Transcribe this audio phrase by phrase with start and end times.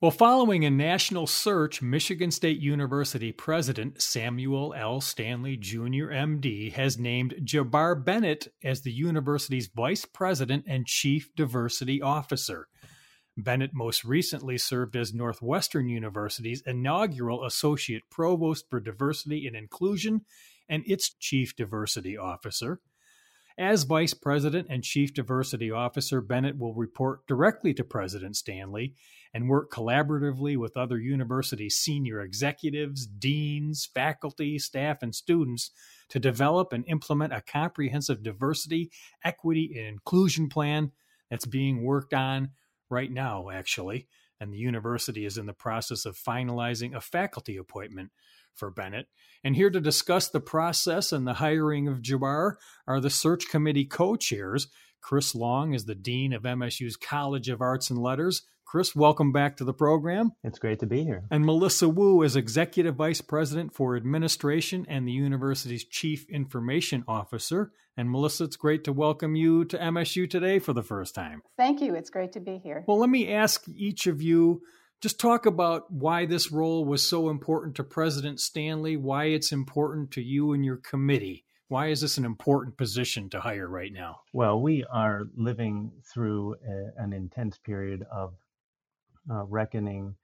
[0.00, 5.02] Well, following a national search, Michigan State University President Samuel L.
[5.02, 12.00] Stanley Jr., MD, has named Jabbar Bennett as the university's Vice President and Chief Diversity
[12.00, 12.68] Officer.
[13.36, 20.22] Bennett most recently served as Northwestern University's inaugural Associate Provost for Diversity and Inclusion
[20.66, 22.80] and its Chief Diversity Officer.
[23.58, 28.94] As Vice President and Chief Diversity Officer, Bennett will report directly to President Stanley
[29.34, 35.70] and work collaboratively with other university senior executives, deans, faculty, staff, and students
[36.08, 38.90] to develop and implement a comprehensive diversity,
[39.24, 40.92] equity, and inclusion plan
[41.30, 42.50] that's being worked on
[42.88, 44.08] right now, actually.
[44.40, 48.10] And the university is in the process of finalizing a faculty appointment
[48.54, 49.06] for Bennett.
[49.44, 52.54] And here to discuss the process and the hiring of Jabbar
[52.86, 54.68] are the search committee co chairs.
[55.00, 58.42] Chris Long is the Dean of MSU's College of Arts and Letters.
[58.70, 60.30] Chris, welcome back to the program.
[60.44, 61.24] It's great to be here.
[61.28, 67.72] And Melissa Woo is Executive Vice President for Administration and the university's Chief Information Officer.
[67.96, 71.42] And Melissa, it's great to welcome you to MSU today for the first time.
[71.56, 71.96] Thank you.
[71.96, 72.84] It's great to be here.
[72.86, 74.62] Well, let me ask each of you
[75.00, 80.12] just talk about why this role was so important to President Stanley, why it's important
[80.12, 81.44] to you and your committee.
[81.70, 84.22] Why is this an important position to hire right now?
[84.32, 88.36] Well, we are living through a, an intense period of uh,
[89.28, 90.14] reckoning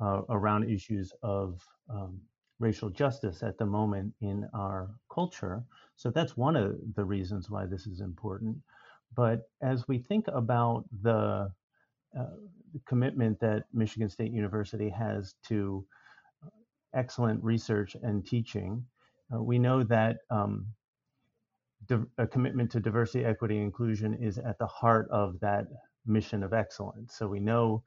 [0.00, 2.20] uh, around issues of um,
[2.58, 5.62] racial justice at the moment in our culture.
[5.96, 8.56] So that's one of the reasons why this is important.
[9.14, 11.50] But as we think about the,
[12.18, 12.36] uh,
[12.72, 15.84] the commitment that Michigan State University has to
[16.44, 16.48] uh,
[16.94, 18.84] excellent research and teaching,
[19.32, 20.66] uh, we know that um,
[22.18, 25.66] a commitment to diversity, equity, inclusion is at the heart of that
[26.06, 27.14] mission of excellence.
[27.16, 27.82] So we know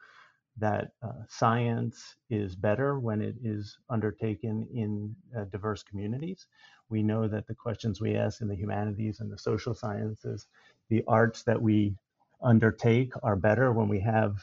[0.60, 6.48] that uh, science is better when it is undertaken in uh, diverse communities.
[6.90, 10.48] We know that the questions we ask in the humanities and the social sciences,
[10.90, 11.96] the arts that we
[12.42, 14.38] undertake are better when we have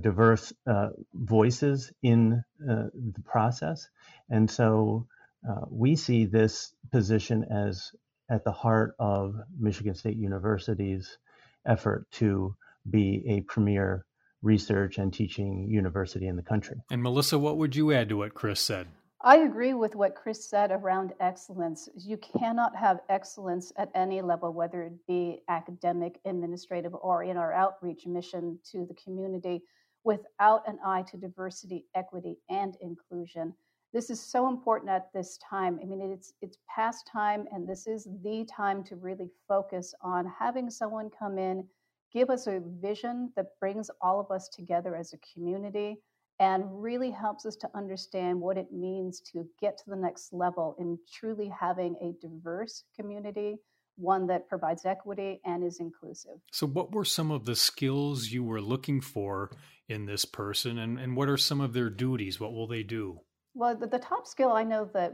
[0.00, 3.88] diverse uh, voices in uh, the process.
[4.28, 5.06] And so
[5.48, 7.92] uh, we see this position as
[8.28, 11.18] at the heart of Michigan State University's
[11.64, 12.56] effort to
[12.88, 14.04] be a premier
[14.42, 16.76] research and teaching university in the country.
[16.90, 18.88] And Melissa, what would you add to what Chris said?
[19.22, 21.88] I agree with what Chris said around excellence.
[21.96, 27.52] You cannot have excellence at any level, whether it be academic, administrative, or in our
[27.52, 29.62] outreach mission to the community,
[30.04, 33.54] without an eye to diversity, equity, and inclusion.
[33.92, 35.80] This is so important at this time.
[35.82, 40.30] I mean, it's it's past time, and this is the time to really focus on
[40.38, 41.66] having someone come in
[42.16, 45.98] give us a vision that brings all of us together as a community
[46.40, 50.74] and really helps us to understand what it means to get to the next level
[50.78, 53.56] in truly having a diverse community,
[53.96, 56.38] one that provides equity and is inclusive.
[56.52, 59.50] So, what were some of the skills you were looking for
[59.86, 62.40] in this person, and, and what are some of their duties?
[62.40, 63.20] What will they do?
[63.52, 65.12] Well, the, the top skill I know that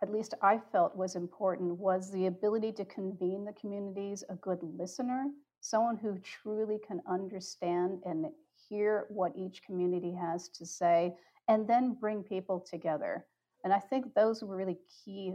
[0.00, 4.58] at least I felt was important was the ability to convene the communities, a good
[4.62, 5.24] listener,
[5.60, 8.26] someone who truly can understand and
[8.68, 11.14] hear what each community has to say,
[11.48, 13.26] and then bring people together.
[13.64, 15.34] And I think those were really key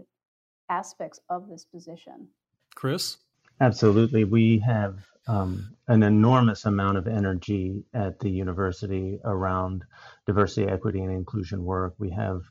[0.70, 2.28] aspects of this position.
[2.76, 3.18] Chris?
[3.60, 4.24] Absolutely.
[4.24, 9.84] We have um, an enormous amount of energy at the university around
[10.26, 11.94] diversity, equity, and inclusion work.
[12.00, 12.42] We have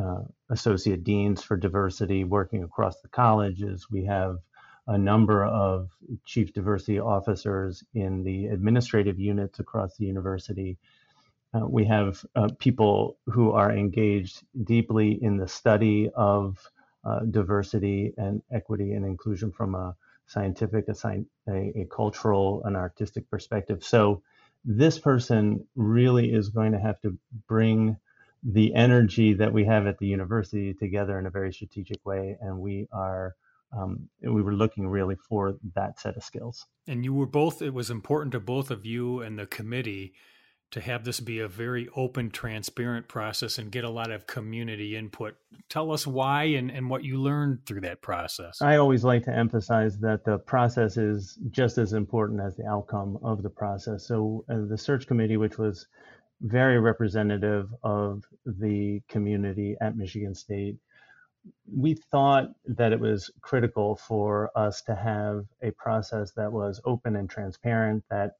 [0.00, 3.86] uh, associate deans for diversity working across the colleges.
[3.90, 4.38] We have
[4.90, 5.88] a number of
[6.24, 10.78] chief diversity officers in the administrative units across the university.
[11.54, 16.58] Uh, we have uh, people who are engaged deeply in the study of
[17.04, 19.94] uh, diversity and equity and inclusion from a
[20.26, 20.94] scientific, a,
[21.48, 23.84] a, a cultural, an artistic perspective.
[23.84, 24.22] So
[24.64, 27.96] this person really is going to have to bring
[28.42, 32.58] the energy that we have at the university together in a very strategic way, and
[32.58, 33.36] we are
[33.76, 36.66] um, we were looking really for that set of skills.
[36.88, 40.14] And you were both, it was important to both of you and the committee
[40.72, 44.96] to have this be a very open, transparent process and get a lot of community
[44.96, 45.34] input.
[45.68, 48.62] Tell us why and, and what you learned through that process.
[48.62, 53.18] I always like to emphasize that the process is just as important as the outcome
[53.22, 54.06] of the process.
[54.06, 55.86] So, uh, the search committee, which was
[56.40, 60.76] very representative of the community at Michigan State,
[61.72, 67.16] we thought that it was critical for us to have a process that was open
[67.16, 68.32] and transparent, that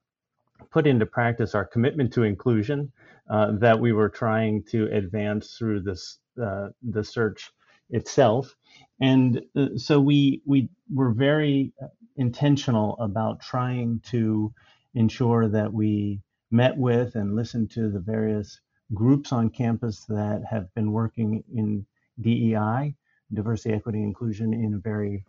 [0.69, 2.91] put into practice our commitment to inclusion
[3.29, 7.51] uh, that we were trying to advance through this uh, the search
[7.89, 8.55] itself.
[8.99, 11.73] And uh, so we we were very
[12.17, 14.53] intentional about trying to
[14.93, 16.21] ensure that we
[16.51, 18.59] met with and listened to the various
[18.93, 21.85] groups on campus that have been working in
[22.21, 22.95] DEI,
[23.33, 25.23] diversity, equity, inclusion, in a very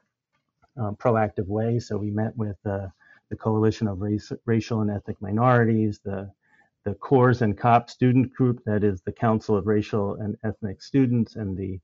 [0.80, 1.78] uh, proactive way.
[1.78, 2.88] So we met with uh,
[3.30, 6.30] the Coalition of Race, Racial and Ethnic Minorities, the
[6.84, 11.36] the CORES and COP student group, that is the Council of Racial and Ethnic Students,
[11.36, 11.78] and the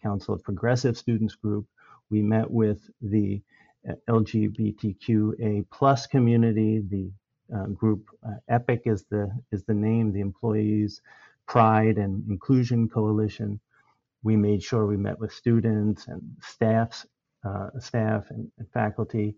[0.00, 1.66] Council of Progressive Students group.
[2.08, 3.42] We met with the
[3.88, 7.10] uh, LGBTQA plus community, the
[7.54, 11.02] uh, group uh, EPIC is the is the name, the Employees
[11.46, 13.60] Pride and Inclusion Coalition.
[14.24, 17.06] We made sure we met with students and staffs,
[17.44, 19.36] uh, staff and, and, faculty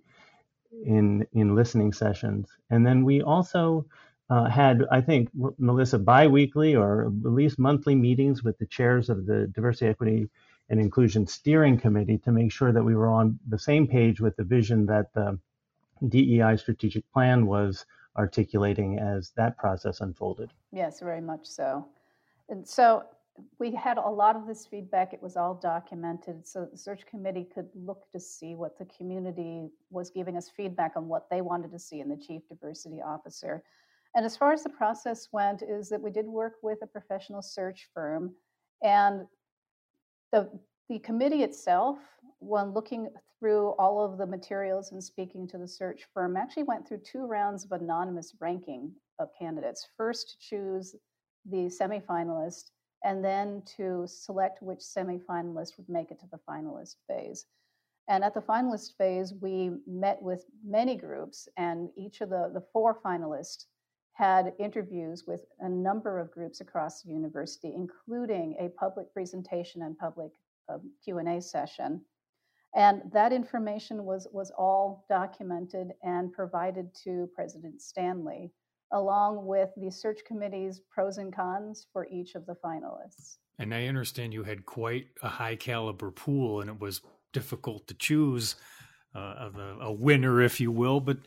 [0.84, 3.84] in in listening sessions, and then we also
[4.30, 9.26] uh, had, I think, Melissa, biweekly or at least monthly meetings with the chairs of
[9.26, 10.28] the Diversity, Equity,
[10.68, 14.36] and Inclusion Steering Committee to make sure that we were on the same page with
[14.36, 15.38] the vision that the
[16.08, 17.86] DEI strategic plan was
[18.16, 20.50] articulating as that process unfolded.
[20.72, 21.86] Yes, very much so.
[22.48, 23.04] And so
[23.58, 25.12] we had a lot of this feedback.
[25.12, 26.46] It was all documented.
[26.46, 30.92] So the search committee could look to see what the community was giving us feedback
[30.96, 33.62] on what they wanted to see in the chief diversity officer.
[34.14, 37.42] And as far as the process went, is that we did work with a professional
[37.42, 38.34] search firm,
[38.82, 39.26] and
[40.32, 40.48] the
[40.88, 41.98] the committee itself,
[42.38, 46.86] when looking through all of the materials and speaking to the search firm, actually went
[46.86, 49.88] through two rounds of anonymous ranking of candidates.
[49.96, 50.94] First, choose
[51.50, 52.70] the semifinalist,
[53.06, 57.46] and then to select which semifinalist would make it to the finalist phase.
[58.08, 62.64] And at the finalist phase, we met with many groups, and each of the, the
[62.72, 63.66] four finalists
[64.14, 69.96] had interviews with a number of groups across the university, including a public presentation and
[69.96, 70.32] public
[70.68, 72.00] um, Q&A session.
[72.74, 78.50] And that information was, was all documented and provided to President Stanley,
[78.92, 83.36] along with the search committee's pros and cons for each of the finalists.
[83.58, 87.00] And I understand you had quite a high caliber pool, and it was
[87.32, 88.54] difficult to choose
[89.14, 91.00] uh, a, a winner, if you will.
[91.00, 91.18] But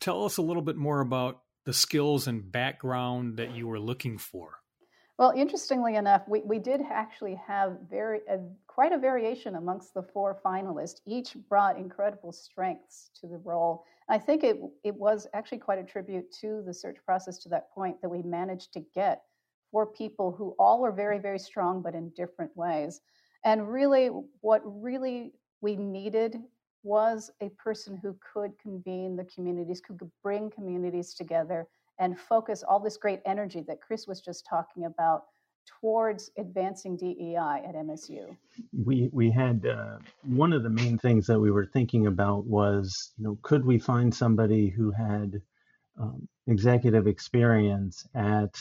[0.00, 4.18] tell us a little bit more about the skills and background that you were looking
[4.18, 4.60] for.
[5.18, 8.20] Well, interestingly enough, we, we did actually have very
[8.66, 11.00] quite a variation amongst the four finalists.
[11.06, 13.84] Each brought incredible strengths to the role.
[14.10, 17.70] I think it it was actually quite a tribute to the search process to that
[17.72, 19.22] point that we managed to get
[19.70, 23.00] four people who all were very very strong but in different ways.
[23.42, 24.08] And really,
[24.42, 25.32] what really
[25.62, 26.36] we needed
[26.82, 31.66] was a person who could convene the communities, could bring communities together
[31.98, 35.24] and focus all this great energy that Chris was just talking about
[35.80, 38.36] towards advancing DEI at MSU?
[38.72, 43.12] We we had uh, one of the main things that we were thinking about was
[43.18, 45.40] you know could we find somebody who had
[46.00, 48.54] um, executive experience at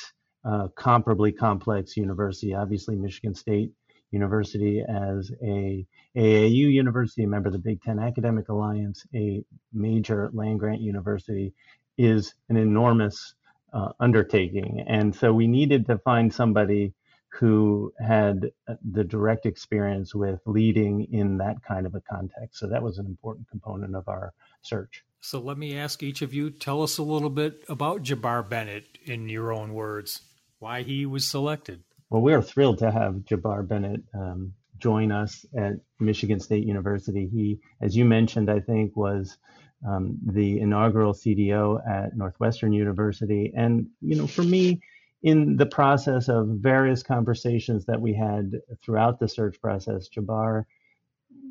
[0.43, 2.53] a comparably complex university?
[2.53, 3.71] Obviously, Michigan State
[4.11, 5.85] University as a
[6.15, 9.43] AAU university, a member of the Big Ten Academic Alliance, a
[9.73, 11.53] major land grant university,
[11.97, 13.33] is an enormous
[13.73, 14.83] uh, undertaking.
[14.87, 16.93] And so we needed to find somebody
[17.39, 22.59] who had uh, the direct experience with leading in that kind of a context.
[22.59, 25.03] So that was an important component of our search.
[25.19, 28.85] So let me ask each of you tell us a little bit about Jabbar Bennett
[29.03, 30.21] in your own words,
[30.59, 31.83] why he was selected.
[32.09, 37.27] Well, we are thrilled to have Jabbar Bennett um, join us at Michigan State University.
[37.27, 39.37] He, as you mentioned, I think was
[39.87, 43.53] um, the inaugural CDO at Northwestern University.
[43.55, 44.81] And, you know, for me,
[45.21, 50.65] in the process of various conversations that we had throughout the search process, Jabbar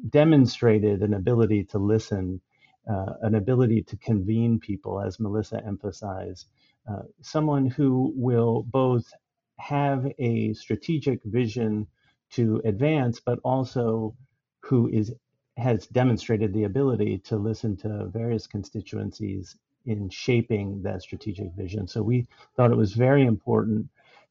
[0.08, 2.40] demonstrated an ability to listen,
[2.88, 6.46] uh, an ability to convene people, as Melissa emphasized,
[6.90, 9.12] uh, someone who will both
[9.58, 11.86] have a strategic vision
[12.32, 14.14] to advance, but also
[14.60, 15.12] who is
[15.56, 19.56] has demonstrated the ability to listen to various constituencies
[19.86, 21.86] in shaping that strategic vision.
[21.86, 23.88] So we thought it was very important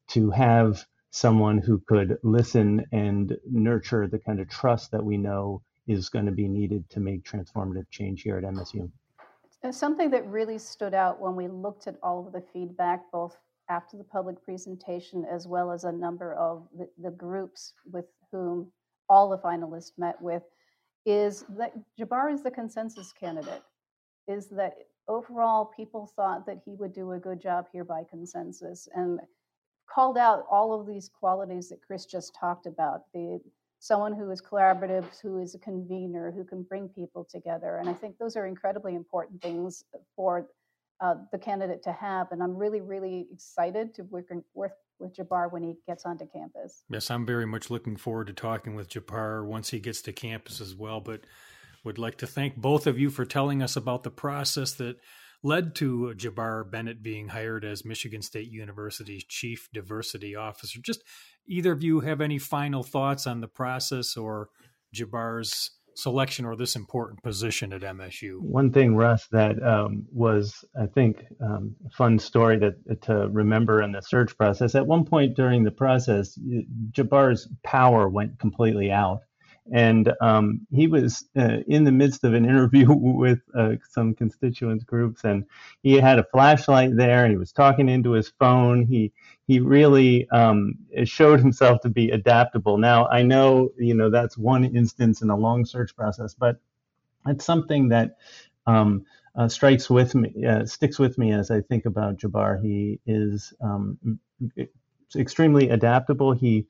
[0.08, 5.62] to have someone who could listen and nurture the kind of trust that we know
[5.86, 8.90] is going to be needed to make transformative change here at MSU.
[9.70, 13.36] Something that really stood out when we looked at all of the feedback, both
[13.70, 18.70] after the public presentation as well as a number of the, the groups with whom
[19.08, 20.42] all the finalists met with,
[21.06, 23.62] is that Jabbar is the consensus candidate,
[24.26, 24.74] is that
[25.08, 29.20] overall, people thought that he would do a good job here by consensus and
[29.86, 33.02] called out all of these qualities that Chris just talked about.
[33.12, 33.40] The
[33.84, 37.76] someone who is collaborative, who is a convener, who can bring people together.
[37.76, 39.84] And I think those are incredibly important things
[40.16, 40.46] for
[41.02, 42.32] uh, the candidate to have.
[42.32, 46.84] And I'm really, really excited to work, work with Jabbar when he gets onto campus.
[46.88, 50.60] Yes, I'm very much looking forward to talking with Jabbar once he gets to campus
[50.60, 51.00] as well.
[51.00, 51.22] But
[51.84, 54.96] would like to thank both of you for telling us about the process that
[55.42, 60.80] led to Jabbar Bennett being hired as Michigan State University's chief diversity officer.
[60.80, 61.02] Just
[61.46, 64.48] either of you have any final thoughts on the process or
[64.94, 68.40] Jabbar's selection or this important position at MSU?
[68.40, 73.82] One thing, Russ, that um, was, I think, um, a fun story to, to remember
[73.82, 74.74] in the search process.
[74.74, 76.38] At one point during the process,
[76.90, 79.20] Jabbar's power went completely out
[79.72, 84.86] and um, he was uh, in the midst of an interview with uh, some constituent
[84.86, 85.44] groups, and
[85.82, 88.86] he had a flashlight there, and he was talking into his phone.
[88.86, 89.12] He
[89.46, 90.74] he really um,
[91.04, 92.78] showed himself to be adaptable.
[92.78, 96.58] Now I know you know that's one instance in a long search process, but
[97.26, 98.16] it's something that
[98.66, 99.04] um,
[99.36, 102.62] uh, strikes with me, uh, sticks with me as I think about Jabbar.
[102.62, 103.98] He is um,
[105.16, 106.32] extremely adaptable.
[106.32, 106.66] He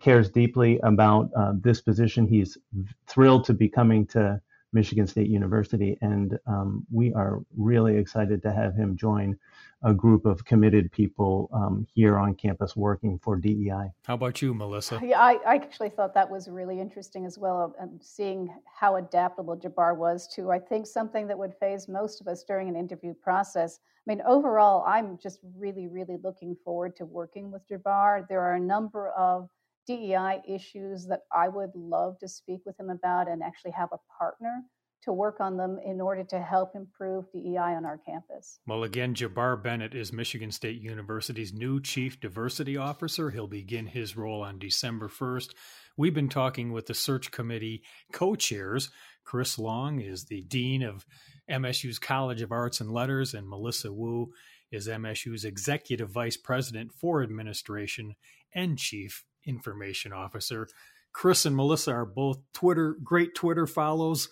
[0.00, 2.26] cares deeply about uh, this position.
[2.26, 2.58] He's
[3.06, 4.40] thrilled to be coming to
[4.72, 9.38] Michigan State University, and um, we are really excited to have him join
[9.82, 13.92] a group of committed people um, here on campus working for DEI.
[14.04, 15.00] How about you, Melissa?
[15.02, 19.56] Yeah, I, I actually thought that was really interesting as well, um, seeing how adaptable
[19.56, 23.14] Jabbar was to, I think, something that would faze most of us during an interview
[23.14, 23.78] process.
[24.06, 28.26] I mean, overall, I'm just really, really looking forward to working with Jabbar.
[28.28, 29.48] There are a number of
[29.88, 33.98] DEI issues that I would love to speak with him about and actually have a
[34.18, 34.62] partner
[35.02, 38.60] to work on them in order to help improve DEI on our campus.
[38.66, 43.30] Well, again, Jabbar Bennett is Michigan State University's new Chief Diversity Officer.
[43.30, 45.54] He'll begin his role on December 1st.
[45.96, 48.90] We've been talking with the search committee co chairs.
[49.24, 51.06] Chris Long is the Dean of
[51.50, 54.32] MSU's College of Arts and Letters, and Melissa Woo
[54.70, 58.14] is MSU's Executive Vice President for Administration
[58.54, 60.68] and Chief information officer.
[61.12, 64.28] Chris and Melissa are both Twitter great Twitter follows.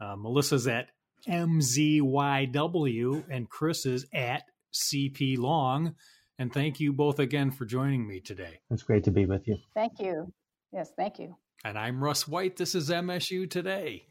[0.00, 0.88] Uh, Melissa's at
[1.28, 4.42] MZYW and Chris is at
[4.72, 5.94] CP Long.
[6.38, 8.58] And thank you both again for joining me today.
[8.70, 9.58] It's great to be with you.
[9.74, 10.32] Thank you.
[10.72, 11.36] Yes, thank you.
[11.64, 12.56] And I'm Russ White.
[12.56, 14.06] This is MSU Today.